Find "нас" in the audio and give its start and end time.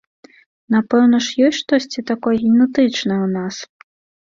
3.37-3.55